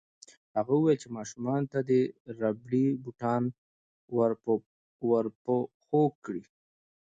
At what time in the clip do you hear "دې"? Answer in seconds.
1.89-2.01